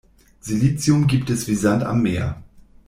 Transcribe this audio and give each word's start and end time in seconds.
Silizium 0.39 1.05
gibt 1.05 1.29
es 1.29 1.47
wie 1.47 1.53
Sand 1.53 1.83
am 1.83 2.01
Meer. 2.01 2.41